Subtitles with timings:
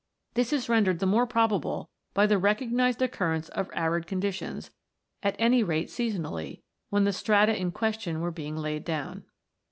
[0.33, 4.71] This is rendered the more probable by the recognised occurrence of arid conditions,
[5.21, 9.25] at any rate seasonally, when the strata in question were being laid down.